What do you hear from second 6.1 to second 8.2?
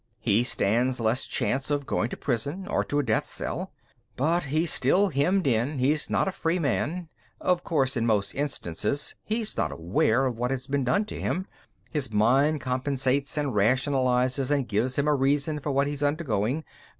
a free man. Of course, in